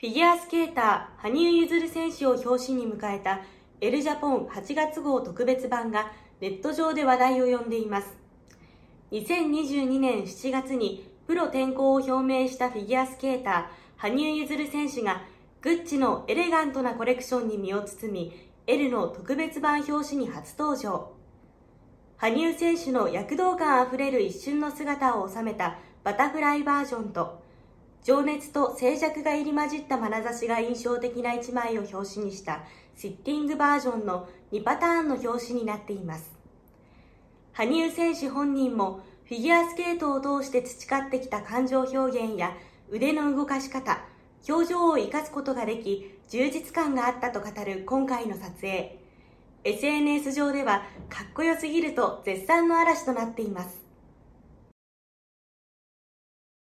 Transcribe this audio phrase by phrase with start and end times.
[0.00, 3.40] フィギュアスケーター、羽生結弦選手を表紙に迎えた
[3.80, 8.16] エルジャポン8月号特別版がネット上で話題を呼んでいます。
[9.10, 13.64] 2022年7月にプロ転向を表明したフィギュアスケーター、
[13.96, 15.22] 羽生結弦選手が
[15.62, 18.32] グッチのエレガントなコレクションに身を包み、
[18.68, 21.10] L の特別版表紙に初登場。
[22.18, 27.47] 羽生選手の躍動感あふれる一瞬の姿を収めたバタフライバージョンと、
[28.08, 32.62] 情熱と静寂が入り混じった眼差しが印象的な一枚を表紙にした
[32.96, 36.30] シッティングバージョンの2パターンの表紙になっています。
[37.52, 42.56] 羽生選手本人もフィギュアスケートを通して培ってきた感情表現や
[42.88, 44.00] 腕の動かし方
[44.48, 49.00] 表情を生かすことができ充実感があったと語る今回の撮影。
[49.64, 53.87] SNS 上ではかっこよすぎると絶賛の嵐となっています。